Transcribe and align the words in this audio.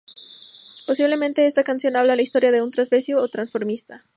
Posiblemente 0.87 1.45
esta 1.45 1.63
canción 1.63 1.95
habla 1.95 2.15
la 2.15 2.21
historia 2.23 2.49
de 2.51 2.63
un 2.63 2.71
travesti 2.71 3.13
o 3.13 3.27
transformista. 3.27 4.03